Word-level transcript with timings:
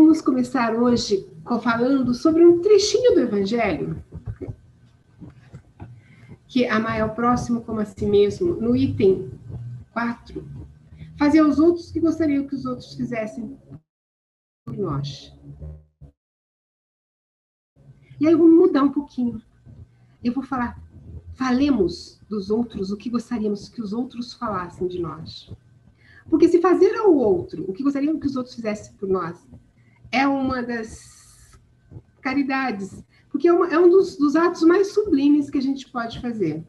vamos 0.00 0.22
começar 0.22 0.74
hoje 0.74 1.28
falando 1.62 2.14
sobre 2.14 2.42
um 2.42 2.62
trechinho 2.62 3.14
do 3.14 3.20
Evangelho, 3.20 4.02
que 6.48 6.64
amar 6.64 7.02
ao 7.02 7.14
próximo 7.14 7.60
como 7.60 7.80
a 7.80 7.84
si 7.84 8.06
mesmo, 8.06 8.54
no 8.54 8.74
item 8.74 9.30
4. 9.92 10.42
Fazer 11.18 11.40
aos 11.40 11.58
outros 11.58 11.90
o 11.90 11.92
que 11.92 12.00
gostariam 12.00 12.46
que 12.46 12.54
os 12.54 12.64
outros 12.64 12.94
fizessem 12.94 13.58
por 14.64 14.74
nós. 14.78 15.36
E 18.18 18.26
aí 18.26 18.32
eu 18.32 18.38
vou 18.38 18.48
mudar 18.48 18.82
um 18.82 18.92
pouquinho. 18.92 19.42
Eu 20.24 20.32
vou 20.32 20.42
falar, 20.42 20.82
falemos 21.34 22.18
dos 22.26 22.48
outros 22.48 22.90
o 22.90 22.96
que 22.96 23.10
gostaríamos 23.10 23.68
que 23.68 23.82
os 23.82 23.92
outros 23.92 24.32
falassem 24.32 24.88
de 24.88 24.98
nós. 24.98 25.52
Porque 26.30 26.48
se 26.48 26.58
fazer 26.58 26.96
ao 26.96 27.14
outro 27.14 27.68
o 27.68 27.72
que 27.74 27.82
gostaríamos 27.82 28.18
que 28.18 28.26
os 28.26 28.36
outros 28.36 28.54
fizessem 28.54 28.94
por 28.94 29.06
nós 29.06 29.49
é 30.12 30.26
uma 30.26 30.62
das 30.62 31.58
caridades, 32.20 33.04
porque 33.30 33.48
é, 33.48 33.52
uma, 33.52 33.68
é 33.68 33.78
um 33.78 33.88
dos, 33.88 34.16
dos, 34.16 34.36
atos 34.36 34.62
mais 34.62 34.92
sublimes 34.92 35.48
que 35.48 35.58
a 35.58 35.62
gente 35.62 35.90
pode 35.90 36.20
fazer. 36.20 36.64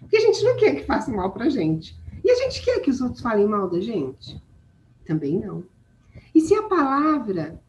Porque 0.00 0.16
a 0.16 0.20
gente 0.20 0.44
não 0.44 0.56
quer 0.56 0.76
que 0.76 0.86
façam 0.86 1.14
mal 1.14 1.32
para 1.32 1.48
gente. 1.48 1.96
E 2.22 2.30
a 2.30 2.34
gente 2.36 2.64
quer 2.64 2.80
que 2.80 2.90
os 2.90 3.00
outros 3.00 3.20
falem 3.20 3.46
mal 3.46 3.68
da 3.68 3.80
gente? 3.80 4.42
Também 5.04 5.38
não. 5.38 5.64
E 6.34 6.40
se 6.40 6.54
a 6.54 6.62
palavra 6.62 7.60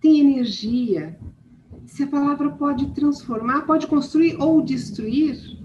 tem 0.00 0.20
energia, 0.20 1.18
se 1.86 2.04
a 2.04 2.06
palavra 2.06 2.50
pode 2.50 2.90
transformar, 2.92 3.62
pode 3.62 3.86
construir 3.86 4.36
ou 4.40 4.62
destruir, 4.62 5.58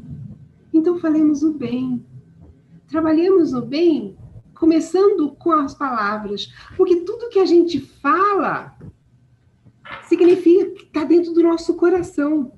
então 0.74 0.98
falemos 0.98 1.44
o 1.44 1.54
bem. 1.54 2.04
Trabalhemos 2.88 3.54
o 3.54 3.62
bem 3.62 4.18
começando 4.64 5.30
com 5.36 5.52
as 5.52 5.74
palavras, 5.74 6.50
porque 6.78 7.02
tudo 7.02 7.28
que 7.28 7.40
a 7.40 7.46
gente 7.46 7.82
fala 7.82 8.74
significa 10.04 10.72
que 10.72 10.84
está 10.84 11.04
dentro 11.04 11.34
do 11.34 11.44
nosso 11.44 11.76
coração. 11.76 12.54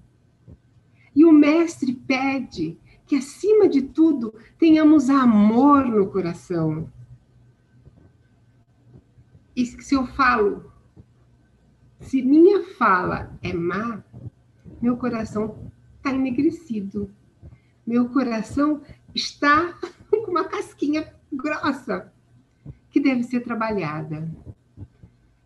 E 1.16 1.26
o 1.26 1.32
mestre 1.32 1.94
pede 1.94 2.78
que, 3.08 3.16
acima 3.16 3.68
de 3.68 3.82
tudo, 3.82 4.36
tenhamos 4.60 5.10
amor 5.10 5.88
no 5.88 6.06
coração. 6.12 6.88
E 9.56 9.66
se 9.66 9.96
eu 9.96 10.06
falo, 10.06 10.72
se 12.02 12.22
minha 12.22 12.66
fala 12.76 13.36
é 13.42 13.52
má, 13.52 14.04
meu 14.80 14.96
coração 14.96 15.72
está 15.98 16.14
enegrecido. 16.14 17.10
Meu 17.84 18.10
coração 18.10 18.84
está 19.16 19.74
com 20.12 20.30
uma 20.30 20.44
casquinha 20.44 21.15
grossa 21.36 22.12
que 22.90 23.00
deve 23.00 23.24
ser 23.24 23.42
trabalhada. 23.42 24.30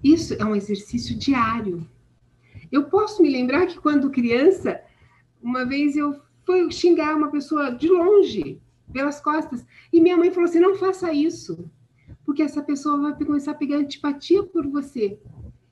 Isso 0.04 0.34
é 0.34 0.46
um 0.46 0.56
exercício 0.56 1.18
diário. 1.18 1.86
Eu 2.72 2.86
posso 2.86 3.22
me 3.22 3.30
lembrar 3.30 3.66
que 3.66 3.80
quando 3.80 4.12
criança, 4.12 4.80
uma 5.42 5.66
vez 5.66 5.96
eu 5.96 6.22
fui 6.46 6.72
xingar 6.72 7.16
uma 7.16 7.30
pessoa 7.30 7.72
de 7.72 7.88
longe, 7.88 8.62
pelas 8.94 9.20
costas, 9.20 9.66
e 9.92 10.00
minha 10.00 10.18
mãe 10.18 10.32
falou 10.32 10.50
assim: 10.50 10.60
não 10.60 10.76
faça 10.76 11.12
isso, 11.12 11.70
porque 12.26 12.42
essa 12.42 12.62
pessoa 12.62 12.98
vai 12.98 13.26
começar 13.26 13.52
a 13.52 13.56
pegar 13.56 13.78
antipatia 13.78 14.44
por 14.44 14.68
você. 14.68 15.20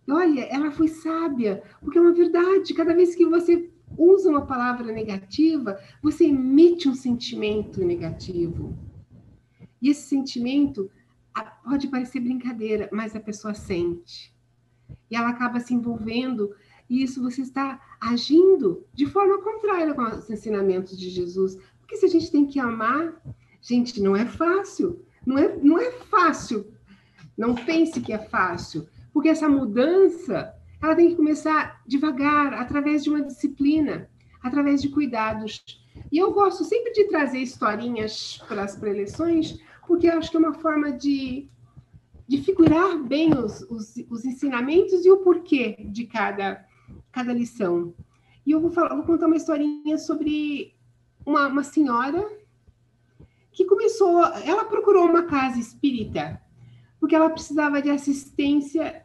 E 0.07 0.11
olha, 0.11 0.41
ela 0.45 0.71
foi 0.71 0.87
sábia, 0.87 1.61
porque 1.81 1.97
é 1.97 2.01
uma 2.01 2.13
verdade. 2.13 2.73
Cada 2.73 2.93
vez 2.93 3.15
que 3.15 3.25
você 3.25 3.69
usa 3.97 4.29
uma 4.29 4.45
palavra 4.45 4.91
negativa, 4.91 5.79
você 6.01 6.25
emite 6.25 6.87
um 6.87 6.95
sentimento 6.95 7.83
negativo. 7.83 8.73
E 9.81 9.89
esse 9.89 10.07
sentimento 10.07 10.89
pode 11.63 11.87
parecer 11.87 12.19
brincadeira, 12.19 12.89
mas 12.91 13.15
a 13.15 13.19
pessoa 13.19 13.53
sente. 13.53 14.33
E 15.09 15.15
ela 15.15 15.29
acaba 15.29 15.59
se 15.59 15.73
envolvendo, 15.73 16.53
e 16.89 17.03
isso 17.03 17.21
você 17.21 17.41
está 17.41 17.79
agindo 17.99 18.85
de 18.93 19.05
forma 19.05 19.41
contrária 19.41 19.93
com 19.93 20.03
os 20.03 20.29
ensinamentos 20.29 20.97
de 20.97 21.09
Jesus. 21.09 21.57
Porque 21.79 21.97
se 21.97 22.05
a 22.05 22.09
gente 22.09 22.31
tem 22.31 22.45
que 22.45 22.59
amar, 22.59 23.21
gente, 23.61 24.01
não 24.01 24.15
é 24.15 24.25
fácil. 24.25 25.05
Não 25.25 25.37
é, 25.37 25.55
não 25.57 25.77
é 25.77 25.91
fácil. 25.91 26.73
Não 27.37 27.53
pense 27.53 27.99
que 28.01 28.13
é 28.13 28.17
fácil. 28.17 28.87
Porque 29.13 29.29
essa 29.29 29.49
mudança, 29.49 30.53
ela 30.81 30.95
tem 30.95 31.09
que 31.09 31.15
começar 31.15 31.81
devagar, 31.85 32.53
através 32.53 33.03
de 33.03 33.09
uma 33.09 33.21
disciplina, 33.21 34.09
através 34.41 34.81
de 34.81 34.89
cuidados. 34.89 35.63
E 36.11 36.17
eu 36.17 36.31
gosto 36.31 36.63
sempre 36.63 36.91
de 36.93 37.05
trazer 37.05 37.39
historinhas 37.39 38.41
para 38.47 38.63
as 38.63 38.75
preleções, 38.75 39.59
porque 39.85 40.07
acho 40.07 40.31
que 40.31 40.37
é 40.37 40.39
uma 40.39 40.53
forma 40.53 40.91
de, 40.91 41.49
de 42.27 42.41
figurar 42.41 42.97
bem 42.97 43.33
os, 43.37 43.61
os, 43.69 43.95
os 44.09 44.25
ensinamentos 44.25 45.05
e 45.05 45.11
o 45.11 45.17
porquê 45.17 45.77
de 45.89 46.05
cada, 46.05 46.65
cada 47.11 47.33
lição. 47.33 47.93
E 48.45 48.51
eu 48.51 48.61
vou, 48.61 48.71
falar, 48.71 48.95
vou 48.95 49.03
contar 49.03 49.27
uma 49.27 49.35
historinha 49.35 49.97
sobre 49.97 50.73
uma, 51.25 51.47
uma 51.47 51.63
senhora 51.63 52.25
que 53.51 53.65
começou, 53.65 54.23
ela 54.45 54.65
procurou 54.65 55.05
uma 55.05 55.23
casa 55.23 55.59
espírita 55.59 56.41
porque 56.99 57.15
ela 57.15 57.29
precisava 57.29 57.81
de 57.81 57.89
assistência 57.89 59.03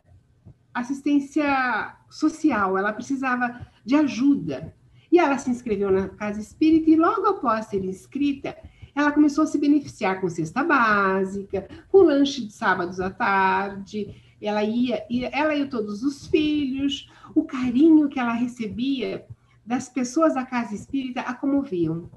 assistência 0.75 1.95
social, 2.09 2.79
ela 2.79 2.95
precisava 2.95 3.67
de 3.84 3.95
ajuda. 3.95 4.75
E 5.12 5.19
ela 5.19 5.37
se 5.37 5.50
inscreveu 5.50 5.91
na 5.91 6.09
casa 6.09 6.41
espírita 6.41 6.89
e 6.89 6.97
logo 6.97 7.27
após 7.27 7.67
ser 7.67 7.84
inscrita, 7.84 8.56
ela 8.95 9.12
começou 9.12 9.45
a 9.45 9.47
se 9.47 9.59
beneficiar 9.59 10.23
com 10.23 10.28
cesta 10.31 10.65
básica, 10.65 11.69
com 11.89 11.99
lanche 11.99 12.47
de 12.47 12.53
sábados 12.53 12.99
à 12.99 13.11
tarde. 13.11 14.15
Ela 14.41 14.65
ia, 14.65 15.05
ela 15.31 15.55
e 15.55 15.69
todos 15.69 16.03
os 16.03 16.27
filhos, 16.27 17.11
o 17.34 17.45
carinho 17.45 18.09
que 18.09 18.19
ela 18.19 18.33
recebia 18.33 19.27
das 19.67 19.87
pessoas 19.87 20.34
da 20.34 20.47
casa 20.47 20.75
espírita 20.75 21.21
a 21.21 21.34
comoviam. 21.34 22.11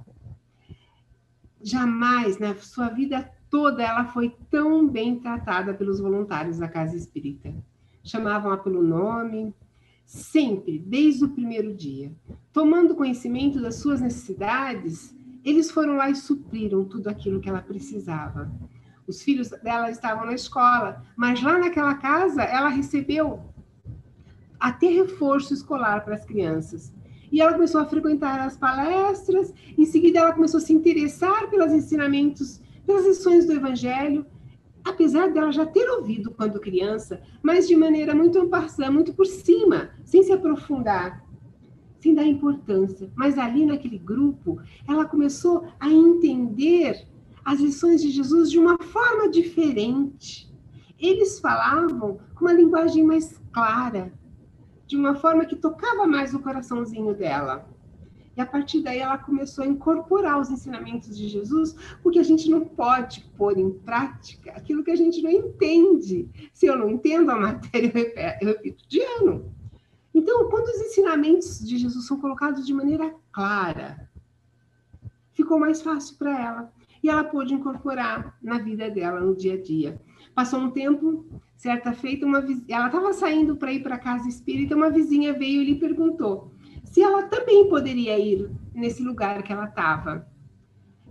Jamais 1.62 2.40
na 2.40 2.56
sua 2.56 2.88
vida 2.88 3.30
toda 3.50 3.84
ela 3.84 4.06
foi 4.06 4.36
tão 4.50 4.88
bem 4.88 5.20
tratada 5.20 5.74
pelos 5.74 6.00
voluntários 6.00 6.60
da 6.60 6.70
casa 6.70 6.96
espírita. 6.96 7.54
Chamavam-a 8.04 8.58
pelo 8.58 8.82
nome, 8.82 9.54
sempre, 10.06 10.80
desde 10.80 11.26
o 11.26 11.30
primeiro 11.30 11.74
dia. 11.74 12.12
Tomando 12.54 12.96
conhecimento 12.96 13.62
das 13.62 13.76
suas 13.76 14.00
necessidades, 14.00 15.16
eles 15.44 15.70
foram 15.72 15.96
lá 15.96 16.10
e 16.10 16.16
supriram 16.16 16.86
tudo 16.86 17.08
aquilo 17.08 17.40
que 17.40 17.50
ela 17.50 17.62
precisava. 17.62 18.52
Os 19.08 19.22
filhos 19.22 19.50
dela 19.50 19.92
estavam 19.92 20.26
na 20.26 20.34
escola, 20.34 21.04
mas 21.16 21.42
lá 21.42 21.60
naquela 21.60 21.96
casa 21.96 22.42
ela 22.42 22.70
recebeu 22.70 23.40
até 24.60 24.88
reforço 24.88 25.54
escolar 25.54 26.04
para 26.04 26.16
as 26.16 26.26
crianças. 26.26 26.94
E 27.32 27.42
ela 27.42 27.54
começou 27.54 27.82
a 27.82 27.86
frequentar 27.86 28.40
as 28.40 28.58
palestras, 28.58 29.54
em 29.78 29.86
seguida 29.86 30.20
ela 30.20 30.34
começou 30.34 30.60
a 30.60 30.62
se 30.62 30.74
interessar 30.74 31.50
pelos 31.50 31.74
ensinamentos, 31.74 32.62
pelas 32.86 33.06
lições 33.06 33.46
do 33.46 33.54
Evangelho, 33.54 34.26
apesar 34.86 35.32
dela 35.32 35.52
já 35.52 35.66
ter 35.66 35.90
ouvido 35.90 36.32
quando 36.32 36.60
criança, 36.60 37.22
mas 37.42 37.68
de 37.68 37.76
maneira 37.76 38.14
muito 38.14 38.40
amparçã, 38.40 38.92
muito 38.92 39.14
por 39.14 39.26
cima, 39.26 39.90
sem 40.04 40.24
se 40.24 40.32
aprofundar 40.32 41.26
sem 42.06 42.14
dar 42.14 42.24
importância. 42.24 43.12
Mas 43.16 43.36
ali 43.36 43.66
naquele 43.66 43.98
grupo, 43.98 44.62
ela 44.88 45.06
começou 45.06 45.66
a 45.80 45.90
entender 45.90 47.08
as 47.44 47.60
lições 47.60 48.00
de 48.00 48.12
Jesus 48.12 48.52
de 48.52 48.60
uma 48.60 48.78
forma 48.78 49.28
diferente. 49.28 50.54
Eles 51.00 51.40
falavam 51.40 52.20
com 52.36 52.46
uma 52.46 52.54
linguagem 52.54 53.04
mais 53.04 53.42
clara, 53.52 54.14
de 54.86 54.96
uma 54.96 55.16
forma 55.16 55.46
que 55.46 55.56
tocava 55.56 56.06
mais 56.06 56.36
o 56.36 56.40
coraçãozinho 56.40 57.16
dela. 57.16 57.68
E 58.38 58.42
a 58.42 58.46
partir 58.46 58.82
daí 58.82 59.00
ela 59.00 59.18
começou 59.18 59.64
a 59.64 59.68
incorporar 59.68 60.40
os 60.40 60.50
ensinamentos 60.50 61.18
de 61.18 61.28
Jesus, 61.30 61.76
porque 62.04 62.20
a 62.20 62.24
gente 62.24 62.50
não 62.50 62.66
pode 62.66 63.22
pôr 63.38 63.58
em 63.58 63.72
prática 63.72 64.52
aquilo 64.52 64.84
que 64.84 64.92
a 64.92 64.96
gente 64.96 65.22
não 65.22 65.32
entende. 65.32 66.30
Se 66.54 66.66
eu 66.66 66.78
não 66.78 66.90
entendo 66.90 67.32
a 67.32 67.40
matéria, 67.40 67.92
eu 68.42 68.48
repito 68.48 68.88
de 68.90 69.02
ano. 69.02 69.54
Então, 70.14 70.50
quando 70.50 70.68
os 70.68 70.82
ensinamentos 70.82 71.60
de 71.60 71.78
Jesus 71.78 72.06
são 72.06 72.20
colocados 72.20 72.66
de 72.66 72.74
maneira 72.74 73.14
clara, 73.32 74.10
ficou 75.32 75.60
mais 75.60 75.82
fácil 75.82 76.18
para 76.18 76.42
ela. 76.42 76.74
E 77.02 77.10
ela 77.10 77.24
pôde 77.24 77.54
incorporar 77.54 78.36
na 78.42 78.58
vida 78.58 78.90
dela, 78.90 79.20
no 79.20 79.36
dia 79.36 79.54
a 79.54 79.62
dia. 79.62 80.02
Passou 80.34 80.60
um 80.60 80.72
tempo, 80.72 81.24
certa 81.56 81.94
feita, 81.94 82.26
uma 82.26 82.40
ela 82.68 82.88
estava 82.88 83.14
saindo 83.14 83.56
para 83.56 83.72
ir 83.72 83.84
para 83.84 83.96
a 83.96 84.00
casa 84.00 84.28
espírita, 84.28 84.76
uma 84.76 84.90
vizinha 84.90 85.32
veio 85.32 85.62
e 85.62 85.66
lhe 85.66 85.76
perguntou 85.76 86.52
se 86.96 87.02
ela 87.02 87.24
também 87.24 87.68
poderia 87.68 88.18
ir 88.18 88.50
nesse 88.74 89.04
lugar 89.04 89.44
que 89.44 89.52
ela 89.52 89.66
estava. 89.66 90.26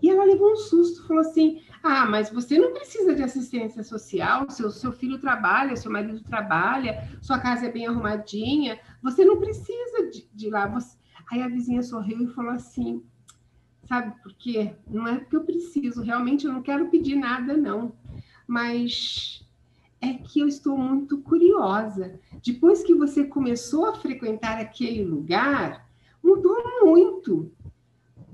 E 0.00 0.08
ela 0.08 0.25
levou 0.25 0.52
um 0.52 0.56
susto, 0.56 1.06
falou 1.06 1.20
assim: 1.20 1.60
Ah, 1.82 2.06
mas 2.06 2.31
você 2.31 2.58
não 2.58 2.72
precisa 2.72 3.14
de 3.14 3.22
assistência 3.22 3.84
social, 3.84 4.48
seu, 4.48 4.70
seu 4.70 4.92
filho 4.92 5.19
trabalha, 5.19 5.76
seu 5.76 5.92
marido 5.92 6.25
trabalha, 6.25 7.06
sua 7.20 7.38
casa 7.38 7.66
é 7.66 7.70
bem 7.70 7.86
arrumadinha, 7.86 8.81
você 9.02 9.26
não 9.26 9.38
precisa 9.38 10.08
de, 10.10 10.26
de 10.32 10.48
lá. 10.48 10.66
Você... 10.69 10.96
Aí 11.31 11.42
a 11.42 11.48
vizinha 11.48 11.82
sorriu 11.82 12.22
e 12.22 12.32
falou 12.32 12.52
assim: 12.52 13.04
Sabe 13.86 14.14
por 14.22 14.32
quê? 14.38 14.75
Não 14.88 15.06
é 15.06 15.19
porque 15.19 15.36
eu 15.36 15.44
preciso, 15.44 16.00
realmente 16.00 16.46
eu 16.46 16.52
não 16.54 16.62
quero 16.62 16.88
pedir 16.88 17.16
nada, 17.16 17.58
não. 17.58 17.94
Mas 18.46 19.44
é 20.11 20.19
porque 20.19 20.43
eu 20.43 20.49
estou 20.49 20.77
muito 20.77 21.21
curiosa. 21.23 22.19
Depois 22.45 22.83
que 22.83 22.95
você 22.95 23.25
começou 23.25 23.87
a 23.87 23.95
frequentar 23.95 24.59
aquele 24.59 25.05
lugar, 25.05 25.89
mudou 26.23 26.56
muito. 26.83 27.53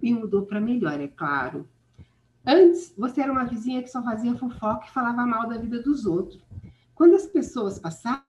E 0.03 0.13
mudou 0.13 0.47
para 0.47 0.61
melhor, 0.61 0.99
é 1.01 1.09
claro. 1.09 1.69
Antes, 2.47 2.95
você 2.97 3.21
era 3.21 3.33
uma 3.33 3.45
vizinha 3.45 3.83
que 3.83 3.91
só 3.91 4.03
fazia 4.03 4.35
fofoca 4.37 4.87
e 4.87 4.91
falava 4.91 5.27
mal 5.27 5.49
da 5.49 5.59
vida 5.59 5.83
dos 5.83 6.07
outros. 6.07 6.43
Quando 6.95 7.15
as 7.15 7.27
pessoas 7.27 7.79
passavam, 7.79 8.25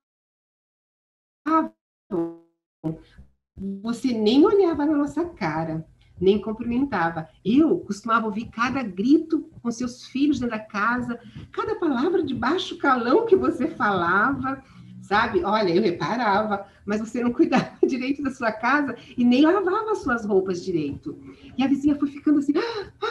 você 3.81 4.13
nem 4.13 4.45
olhava 4.45 4.85
na 4.85 4.95
nossa 4.95 5.25
cara, 5.25 5.87
nem 6.21 6.39
cumprimentava. 6.39 7.27
Eu 7.43 7.79
costumava 7.79 8.27
ouvir 8.27 8.45
cada 8.45 8.83
grito 8.83 9.49
com 9.61 9.71
seus 9.71 10.05
filhos 10.05 10.39
dentro 10.39 10.55
da 10.55 10.63
casa, 10.63 11.19
cada 11.51 11.75
palavra 11.75 12.23
de 12.23 12.35
baixo 12.35 12.77
calão 12.77 13.25
que 13.25 13.35
você 13.35 13.67
falava, 13.67 14.63
sabe? 15.01 15.43
Olha, 15.43 15.75
eu 15.75 15.81
reparava, 15.81 16.65
mas 16.85 17.01
você 17.01 17.21
não 17.21 17.33
cuidava 17.33 17.71
direito 17.85 18.21
da 18.21 18.31
sua 18.31 18.51
casa 18.51 18.95
e 19.17 19.25
nem 19.25 19.41
lavava 19.41 19.95
suas 19.95 20.23
roupas 20.25 20.63
direito. 20.63 21.17
E 21.57 21.63
a 21.63 21.67
vizinha 21.67 21.95
foi 21.95 22.09
ficando 22.09 22.39
assim, 22.39 22.53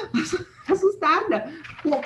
assustada 0.69 1.53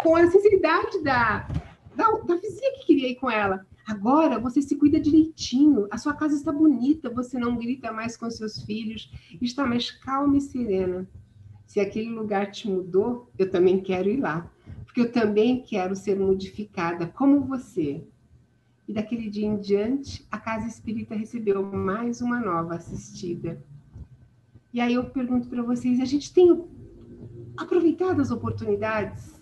com, 0.02 0.16
a 0.16 0.30
sinceridade 0.30 1.02
da, 1.02 1.46
da, 1.94 2.10
da 2.10 2.36
vizinha 2.36 2.72
que 2.78 2.86
queria 2.86 3.10
ir 3.10 3.16
com 3.16 3.30
ela. 3.30 3.64
Agora 3.86 4.38
você 4.38 4.62
se 4.62 4.76
cuida 4.76 4.98
direitinho, 4.98 5.86
a 5.90 5.98
sua 5.98 6.14
casa 6.14 6.34
está 6.34 6.50
bonita, 6.50 7.10
você 7.10 7.38
não 7.38 7.56
grita 7.56 7.92
mais 7.92 8.16
com 8.16 8.30
seus 8.30 8.62
filhos, 8.62 9.12
está 9.42 9.66
mais 9.66 9.90
calma 9.90 10.38
e 10.38 10.40
serena. 10.40 11.06
Se 11.66 11.80
aquele 11.80 12.10
lugar 12.10 12.50
te 12.50 12.68
mudou, 12.68 13.30
eu 13.38 13.50
também 13.50 13.80
quero 13.80 14.08
ir 14.08 14.20
lá, 14.20 14.50
porque 14.84 15.00
eu 15.00 15.12
também 15.12 15.62
quero 15.62 15.94
ser 15.94 16.18
modificada 16.18 17.06
como 17.06 17.40
você. 17.40 18.06
E 18.86 18.92
daquele 18.92 19.28
dia 19.28 19.46
em 19.46 19.58
diante, 19.58 20.26
a 20.30 20.38
casa 20.38 20.66
espírita 20.66 21.14
recebeu 21.14 21.62
mais 21.62 22.20
uma 22.20 22.38
nova 22.40 22.76
assistida. 22.76 23.62
E 24.72 24.80
aí 24.80 24.94
eu 24.94 25.04
pergunto 25.10 25.48
para 25.48 25.62
vocês: 25.62 26.00
a 26.00 26.04
gente 26.04 26.32
tem 26.32 26.64
aproveitado 27.56 28.20
as 28.20 28.30
oportunidades 28.30 29.40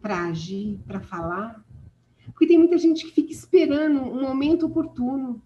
para 0.00 0.24
agir, 0.26 0.78
para 0.86 1.00
falar? 1.00 1.64
Porque 2.32 2.46
tem 2.46 2.58
muita 2.58 2.78
gente 2.78 3.06
que 3.06 3.12
fica 3.12 3.32
esperando 3.32 4.00
um 4.00 4.22
momento 4.22 4.66
oportuno 4.66 5.42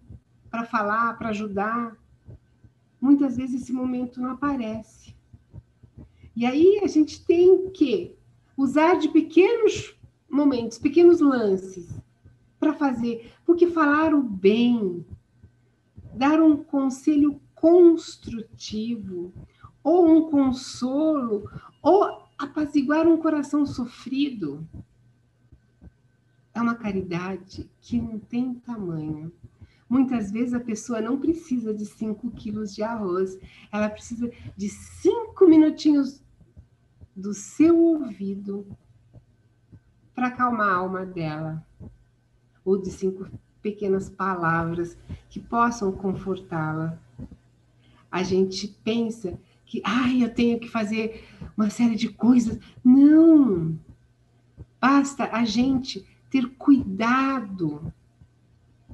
para 0.49 0.65
falar, 0.65 1.17
para 1.17 1.29
ajudar. 1.29 1.97
Muitas 3.01 3.37
vezes 3.37 3.63
esse 3.63 3.73
momento 3.73 4.21
não 4.21 4.31
aparece. 4.31 5.15
E 6.35 6.45
aí 6.45 6.79
a 6.83 6.87
gente 6.87 7.23
tem 7.25 7.69
que 7.69 8.15
usar 8.57 8.95
de 8.95 9.09
pequenos 9.09 9.95
momentos, 10.29 10.77
pequenos 10.77 11.19
lances 11.19 11.89
para 12.59 12.73
fazer, 12.73 13.31
porque 13.45 13.67
falar 13.67 14.13
o 14.13 14.23
bem, 14.23 15.05
dar 16.13 16.41
um 16.41 16.63
conselho 16.63 17.39
construtivo, 17.53 19.33
ou 19.83 20.07
um 20.07 20.29
consolo, 20.29 21.49
ou 21.81 22.23
apaziguar 22.37 23.07
um 23.07 23.17
coração 23.17 23.65
sofrido, 23.65 24.67
é 26.53 26.61
uma 26.61 26.75
caridade 26.75 27.69
que 27.81 27.99
não 27.99 28.19
tem 28.19 28.53
tamanho. 28.53 29.31
Muitas 29.89 30.31
vezes 30.31 30.53
a 30.53 30.59
pessoa 30.59 31.01
não 31.01 31.19
precisa 31.19 31.73
de 31.73 31.85
5 31.85 32.31
quilos 32.31 32.73
de 32.73 32.83
arroz, 32.83 33.37
ela 33.71 33.89
precisa 33.89 34.31
de 34.55 34.69
cinco 34.69 35.47
minutinhos 35.47 36.23
do 37.15 37.33
seu 37.33 37.77
ouvido 37.77 38.65
para 40.15 40.27
acalmar 40.27 40.69
a 40.69 40.75
alma 40.75 41.05
dela, 41.05 41.65
ou 42.63 42.81
de 42.81 42.89
cinco 42.89 43.27
pequenas 43.61 44.09
palavras 44.09 44.97
que 45.29 45.39
possam 45.39 45.91
confortá-la. 45.91 46.97
A 48.11 48.23
gente 48.23 48.67
pensa 48.83 49.39
que, 49.65 49.81
ai, 49.83 50.23
eu 50.23 50.33
tenho 50.33 50.59
que 50.59 50.69
fazer 50.69 51.23
uma 51.57 51.69
série 51.69 51.95
de 51.95 52.09
coisas. 52.09 52.59
Não! 52.83 53.77
Basta 54.79 55.29
a 55.31 55.45
gente 55.45 56.05
ter 56.33 56.49
cuidado 56.57 57.93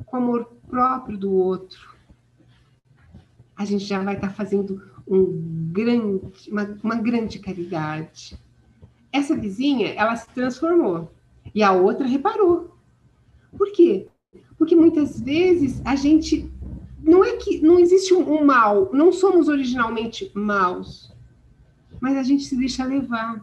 com 0.05 0.17
o 0.17 0.19
amor 0.19 0.45
próprio 0.67 1.17
do 1.17 1.31
outro, 1.31 1.95
a 3.55 3.63
gente 3.63 3.85
já 3.85 4.03
vai 4.03 4.15
estar 4.15 4.31
fazendo 4.31 4.83
um 5.07 5.71
grande, 5.71 6.51
uma, 6.51 6.77
uma 6.83 6.95
grande 6.95 7.39
caridade. 7.39 8.37
Essa 9.09 9.37
vizinha, 9.37 9.93
ela 9.93 10.17
se 10.17 10.27
transformou 10.31 11.13
e 11.55 11.63
a 11.63 11.71
outra 11.71 12.05
reparou. 12.05 12.75
Por 13.57 13.71
quê? 13.71 14.09
Porque 14.57 14.75
muitas 14.75 15.21
vezes 15.21 15.81
a 15.85 15.95
gente 15.95 16.51
não 17.01 17.23
é 17.23 17.37
que 17.37 17.61
não 17.61 17.79
existe 17.79 18.13
um, 18.13 18.33
um 18.33 18.45
mal, 18.45 18.89
não 18.91 19.13
somos 19.13 19.47
originalmente 19.47 20.29
maus, 20.33 21.15
mas 22.01 22.17
a 22.17 22.23
gente 22.23 22.43
se 22.43 22.57
deixa 22.57 22.83
levar. 22.83 23.41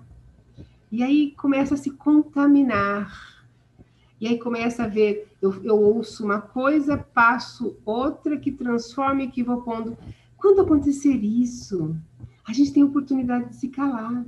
E 0.92 1.02
aí 1.02 1.30
começa 1.30 1.72
a 1.72 1.78
se 1.78 1.90
contaminar 1.92 3.35
e 4.20 4.26
aí 4.26 4.38
começa 4.38 4.84
a 4.84 4.88
ver, 4.88 5.28
eu, 5.42 5.62
eu 5.62 5.78
ouço 5.78 6.24
uma 6.24 6.40
coisa, 6.40 6.96
passo 6.96 7.76
outra 7.84 8.36
que 8.38 8.50
transforma 8.50 9.22
e 9.22 9.28
que 9.28 9.42
vou 9.42 9.60
pondo. 9.60 9.96
Quando 10.36 10.62
acontecer 10.62 11.14
isso, 11.14 11.94
a 12.46 12.52
gente 12.52 12.72
tem 12.72 12.82
a 12.82 12.86
oportunidade 12.86 13.50
de 13.50 13.56
se 13.56 13.68
calar. 13.68 14.24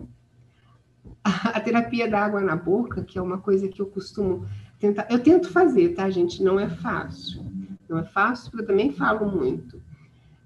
A, 1.25 1.49
a 1.51 1.61
terapia 1.61 2.09
da 2.09 2.23
água 2.23 2.41
na 2.41 2.55
boca, 2.55 3.03
que 3.03 3.19
é 3.19 3.23
uma 3.23 3.39
coisa 3.39 3.69
que 3.69 3.81
eu 3.81 3.87
costumo 3.87 4.47
tentar, 4.79 5.07
eu 5.11 5.19
tento 5.19 5.51
fazer, 5.51 5.95
tá, 5.95 6.09
gente? 6.11 6.43
Não 6.43 6.61
é 6.61 6.69
fácil. 6.69 7.45
Não 7.89 7.99
é 7.99 8.05
fácil, 8.05 8.51
porque 8.51 8.65
eu 8.65 8.67
também 8.67 8.93
falo 8.93 9.31
muito. 9.31 9.81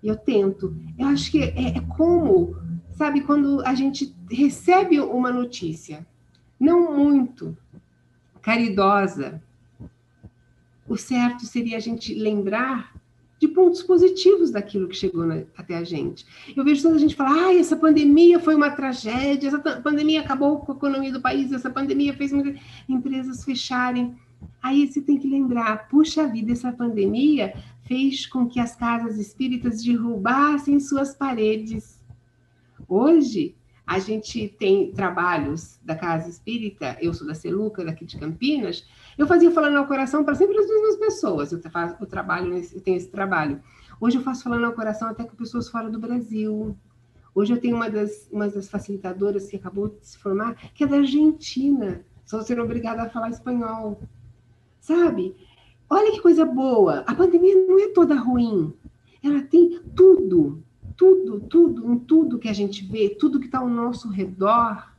E 0.02 0.08
eu 0.08 0.16
tento. 0.16 0.76
Eu 0.96 1.08
acho 1.08 1.30
que 1.30 1.42
é, 1.42 1.76
é 1.76 1.80
como, 1.96 2.56
sabe, 2.92 3.22
quando 3.22 3.60
a 3.66 3.74
gente 3.74 4.14
recebe 4.30 5.00
uma 5.00 5.32
notícia, 5.32 6.06
não 6.58 6.96
muito, 6.96 7.56
caridosa. 8.42 9.42
O 10.88 10.96
certo 10.96 11.46
seria 11.46 11.76
a 11.76 11.80
gente 11.80 12.12
lembrar 12.12 12.92
de 13.38 13.48
pontos 13.48 13.82
positivos 13.82 14.52
daquilo 14.52 14.86
que 14.86 14.94
chegou 14.94 15.26
na, 15.26 15.42
até 15.56 15.76
a 15.76 15.82
gente. 15.82 16.24
Eu 16.56 16.64
vejo 16.64 16.82
toda 16.82 16.94
a 16.94 16.98
gente 16.98 17.16
falar: 17.16 17.46
ah, 17.46 17.54
essa 17.54 17.76
pandemia 17.76 18.38
foi 18.38 18.54
uma 18.54 18.70
tragédia, 18.70 19.48
essa 19.48 19.58
pandemia 19.58 20.20
acabou 20.20 20.60
com 20.60 20.72
a 20.72 20.76
economia 20.76 21.12
do 21.12 21.20
país, 21.20 21.52
essa 21.52 21.70
pandemia 21.70 22.14
fez 22.14 22.32
muitas 22.32 22.60
empresas 22.88 23.44
fecharem. 23.44 24.14
Aí 24.62 24.86
você 24.86 25.00
tem 25.00 25.18
que 25.18 25.28
lembrar: 25.28 25.88
puxa 25.88 26.28
vida, 26.28 26.52
essa 26.52 26.72
pandemia 26.72 27.52
fez 27.82 28.26
com 28.26 28.46
que 28.46 28.60
as 28.60 28.76
casas 28.76 29.18
espíritas 29.18 29.82
derrubassem 29.82 30.78
suas 30.78 31.14
paredes. 31.14 32.00
Hoje, 32.88 33.56
a 33.92 33.98
gente 33.98 34.48
tem 34.58 34.90
trabalhos 34.90 35.78
da 35.82 35.94
Casa 35.94 36.26
Espírita, 36.26 36.96
eu 36.98 37.12
sou 37.12 37.26
da 37.26 37.34
Celuca, 37.34 37.84
daqui 37.84 38.06
de 38.06 38.16
Campinas, 38.16 38.86
eu 39.18 39.26
fazia 39.26 39.50
falando 39.50 39.76
ao 39.76 39.86
coração 39.86 40.24
para 40.24 40.34
sempre 40.34 40.56
as 40.58 40.66
mesmas 40.66 40.96
pessoas. 40.96 41.52
Eu, 41.52 41.60
faço, 41.60 41.96
eu 42.00 42.06
trabalho, 42.06 42.54
eu 42.54 42.80
tenho 42.80 42.96
esse 42.96 43.10
trabalho. 43.10 43.60
Hoje 44.00 44.16
eu 44.16 44.22
faço 44.22 44.44
falando 44.44 44.64
ao 44.64 44.72
coração 44.72 45.08
até 45.08 45.24
com 45.24 45.36
pessoas 45.36 45.68
fora 45.68 45.90
do 45.90 45.98
Brasil. 45.98 46.74
Hoje 47.34 47.52
eu 47.52 47.60
tenho 47.60 47.76
uma 47.76 47.90
das, 47.90 48.26
uma 48.32 48.48
das 48.48 48.66
facilitadoras 48.70 49.46
que 49.46 49.56
acabou 49.56 49.88
de 49.88 50.06
se 50.06 50.16
formar, 50.16 50.54
que 50.72 50.84
é 50.84 50.86
da 50.86 50.96
Argentina. 50.96 52.02
Só 52.24 52.40
sendo 52.40 52.62
obrigada 52.62 53.02
a 53.02 53.10
falar 53.10 53.28
espanhol. 53.28 54.00
Sabe? 54.80 55.36
Olha 55.90 56.12
que 56.12 56.22
coisa 56.22 56.46
boa. 56.46 57.00
A 57.00 57.14
pandemia 57.14 57.66
não 57.68 57.78
é 57.78 57.88
toda 57.88 58.14
ruim. 58.14 58.72
Ela 59.22 59.42
tem 59.42 59.82
tudo 59.94 60.64
tudo, 61.02 61.40
tudo, 61.40 61.92
em 61.92 61.98
tudo 61.98 62.38
que 62.38 62.48
a 62.48 62.52
gente 62.52 62.86
vê, 62.86 63.08
tudo 63.08 63.40
que 63.40 63.46
está 63.46 63.58
ao 63.58 63.68
nosso 63.68 64.08
redor, 64.08 64.94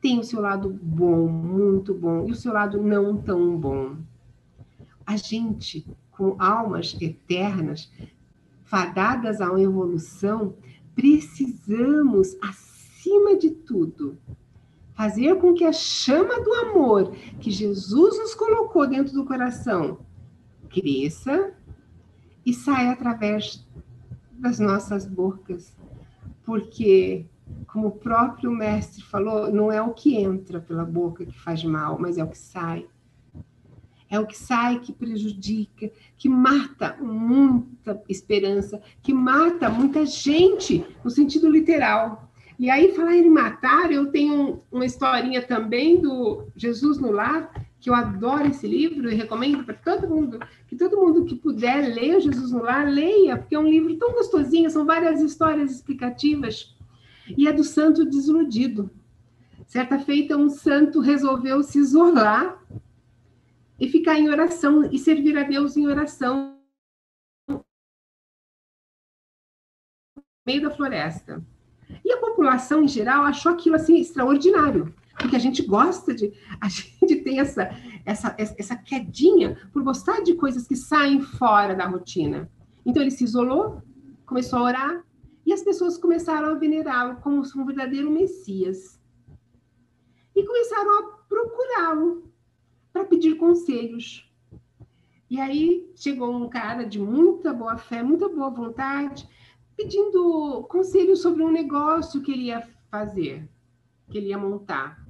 tem 0.00 0.18
o 0.18 0.24
seu 0.24 0.40
lado 0.40 0.70
bom, 0.70 1.28
muito 1.28 1.92
bom, 1.92 2.26
e 2.26 2.32
o 2.32 2.34
seu 2.34 2.50
lado 2.50 2.82
não 2.82 3.14
tão 3.14 3.58
bom. 3.58 3.98
A 5.04 5.18
gente, 5.18 5.86
com 6.10 6.34
almas 6.38 6.96
eternas, 6.98 7.92
fadadas 8.64 9.42
à 9.42 9.48
evolução, 9.60 10.54
precisamos, 10.94 12.34
acima 12.40 13.36
de 13.36 13.50
tudo, 13.50 14.16
fazer 14.94 15.36
com 15.36 15.52
que 15.52 15.64
a 15.64 15.74
chama 15.74 16.40
do 16.40 16.54
amor 16.54 17.14
que 17.38 17.50
Jesus 17.50 18.18
nos 18.18 18.34
colocou 18.34 18.86
dentro 18.86 19.12
do 19.12 19.26
coração 19.26 19.98
cresça 20.70 21.52
e 22.46 22.54
saia 22.54 22.92
através 22.92 23.65
das 24.38 24.58
nossas 24.58 25.06
bocas, 25.06 25.74
porque, 26.44 27.26
como 27.66 27.88
o 27.88 27.92
próprio 27.92 28.50
mestre 28.50 29.02
falou, 29.02 29.52
não 29.52 29.70
é 29.72 29.80
o 29.82 29.92
que 29.92 30.16
entra 30.16 30.60
pela 30.60 30.84
boca 30.84 31.26
que 31.26 31.38
faz 31.38 31.64
mal, 31.64 31.98
mas 31.98 32.18
é 32.18 32.24
o 32.24 32.28
que 32.28 32.38
sai. 32.38 32.86
É 34.08 34.20
o 34.20 34.26
que 34.26 34.38
sai 34.38 34.78
que 34.78 34.92
prejudica, 34.92 35.90
que 36.16 36.28
mata 36.28 36.96
muita 37.00 38.00
esperança, 38.08 38.80
que 39.02 39.12
mata 39.12 39.68
muita 39.68 40.06
gente, 40.06 40.86
no 41.02 41.10
sentido 41.10 41.50
literal. 41.50 42.30
E 42.58 42.70
aí, 42.70 42.94
falar 42.94 43.16
em 43.16 43.28
matar, 43.28 43.90
eu 43.90 44.10
tenho 44.10 44.62
uma 44.70 44.86
historinha 44.86 45.42
também 45.42 46.00
do 46.00 46.46
Jesus 46.54 46.98
no 46.98 47.10
Lar, 47.10 47.50
que 47.86 47.90
eu 47.90 47.94
adoro 47.94 48.48
esse 48.48 48.66
livro 48.66 49.08
e 49.08 49.14
recomendo 49.14 49.62
para 49.62 49.72
todo 49.74 50.08
mundo, 50.08 50.40
que 50.66 50.74
todo 50.74 50.96
mundo 50.96 51.24
que 51.24 51.36
puder 51.36 51.94
ler 51.94 52.20
Jesus 52.20 52.50
no 52.50 52.60
Lar, 52.60 52.90
leia, 52.90 53.36
porque 53.38 53.54
é 53.54 53.58
um 53.60 53.68
livro 53.68 53.96
tão 53.96 54.10
gostosinho, 54.10 54.68
são 54.68 54.84
várias 54.84 55.20
histórias 55.20 55.70
explicativas. 55.70 56.76
E 57.38 57.46
é 57.46 57.52
do 57.52 57.62
santo 57.62 58.04
desiludido. 58.04 58.90
Certa 59.68 60.00
feita, 60.00 60.36
um 60.36 60.50
santo 60.50 60.98
resolveu 60.98 61.62
se 61.62 61.78
isolar 61.78 62.60
e 63.78 63.88
ficar 63.88 64.18
em 64.18 64.28
oração 64.30 64.90
e 64.90 64.98
servir 64.98 65.38
a 65.38 65.44
Deus 65.44 65.76
em 65.76 65.86
oração 65.86 66.58
no 67.48 67.64
meio 70.44 70.62
da 70.62 70.72
floresta. 70.72 71.40
E 72.04 72.10
a 72.12 72.18
população 72.18 72.82
em 72.82 72.88
geral 72.88 73.22
achou 73.22 73.52
aquilo 73.52 73.76
assim 73.76 74.00
extraordinário 74.00 74.92
porque 75.18 75.36
a 75.36 75.38
gente 75.38 75.62
gosta 75.62 76.14
de, 76.14 76.32
a 76.60 76.68
gente 76.68 77.16
tem 77.16 77.40
essa, 77.40 77.70
essa, 78.04 78.34
essa 78.38 78.76
quedinha 78.76 79.56
por 79.72 79.82
gostar 79.82 80.22
de 80.22 80.34
coisas 80.34 80.66
que 80.66 80.76
saem 80.76 81.20
fora 81.20 81.74
da 81.74 81.86
rotina. 81.86 82.50
Então 82.84 83.02
ele 83.02 83.10
se 83.10 83.24
isolou, 83.24 83.82
começou 84.24 84.58
a 84.60 84.62
orar, 84.62 85.04
e 85.44 85.52
as 85.52 85.62
pessoas 85.62 85.96
começaram 85.96 86.48
a 86.48 86.54
venerá-lo 86.54 87.16
como 87.20 87.42
um 87.56 87.64
verdadeiro 87.64 88.10
Messias. 88.10 89.00
E 90.34 90.44
começaram 90.44 90.98
a 90.98 91.02
procurá-lo 91.28 92.30
para 92.92 93.04
pedir 93.04 93.36
conselhos. 93.36 94.30
E 95.30 95.40
aí 95.40 95.90
chegou 95.96 96.34
um 96.34 96.48
cara 96.48 96.84
de 96.84 96.98
muita 97.00 97.52
boa 97.52 97.76
fé, 97.76 98.02
muita 98.02 98.28
boa 98.28 98.50
vontade, 98.50 99.28
pedindo 99.76 100.64
conselhos 100.68 101.22
sobre 101.22 101.42
um 101.42 101.50
negócio 101.50 102.22
que 102.22 102.32
ele 102.32 102.44
ia 102.44 102.68
fazer, 102.90 103.48
que 104.10 104.18
ele 104.18 104.28
ia 104.28 104.38
montar 104.38 105.05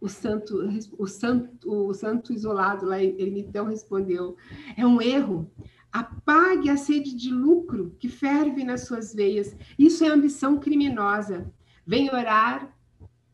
o 0.00 0.08
santo, 0.08 0.56
o 0.98 1.06
santo, 1.06 1.70
o 1.70 1.92
santo 1.92 2.32
isolado 2.32 2.86
lá, 2.86 3.02
ele 3.02 3.40
então 3.40 3.66
respondeu: 3.66 4.36
é 4.76 4.86
um 4.86 5.00
erro. 5.00 5.50
Apague 5.92 6.70
a 6.70 6.76
sede 6.76 7.14
de 7.14 7.30
lucro 7.32 7.96
que 7.98 8.08
ferve 8.08 8.62
nas 8.62 8.86
suas 8.86 9.12
veias. 9.12 9.56
Isso 9.76 10.04
é 10.04 10.08
ambição 10.08 10.58
criminosa. 10.58 11.52
Venha 11.84 12.14
orar 12.14 12.72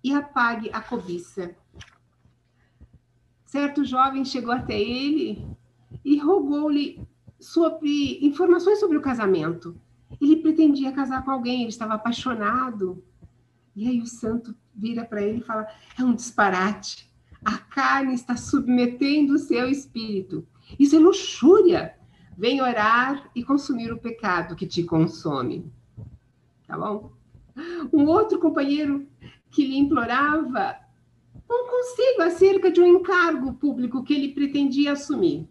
e 0.02 0.12
apague 0.14 0.70
a 0.72 0.80
cobiça. 0.80 1.54
Certo 3.44 3.84
jovem 3.84 4.24
chegou 4.24 4.52
até 4.52 4.80
ele 4.80 5.46
e 6.04 6.16
rogou-lhe 6.18 7.06
sobre 7.38 8.18
informações 8.24 8.80
sobre 8.80 8.96
o 8.96 9.02
casamento. 9.02 9.78
Ele 10.20 10.36
pretendia 10.36 10.92
casar 10.92 11.24
com 11.24 11.30
alguém, 11.30 11.60
ele 11.60 11.68
estava 11.68 11.94
apaixonado. 11.94 13.04
E 13.74 13.86
aí 13.86 14.00
o 14.00 14.06
santo 14.06 14.56
vira 14.76 15.04
para 15.04 15.22
ele 15.22 15.38
e 15.38 15.44
fala: 15.44 15.66
é 15.98 16.04
um 16.04 16.14
disparate. 16.14 17.10
A 17.44 17.58
carne 17.58 18.14
está 18.14 18.36
submetendo 18.36 19.34
o 19.34 19.38
seu 19.38 19.68
espírito. 19.68 20.46
Isso 20.78 20.96
é 20.96 20.98
luxúria. 20.98 21.96
Vem 22.36 22.60
orar 22.60 23.30
e 23.34 23.42
consumir 23.42 23.92
o 23.92 23.98
pecado 23.98 24.56
que 24.56 24.66
te 24.66 24.82
consome. 24.82 25.72
Tá 26.66 26.76
bom? 26.76 27.12
Um 27.92 28.04
outro 28.06 28.38
companheiro 28.38 29.06
que 29.50 29.66
lhe 29.66 29.78
implorava 29.78 30.76
um 31.48 31.68
conselho 31.68 32.22
acerca 32.22 32.70
de 32.70 32.80
um 32.80 32.86
encargo 32.86 33.54
público 33.54 34.02
que 34.02 34.12
ele 34.12 34.34
pretendia 34.34 34.92
assumir 34.92 35.48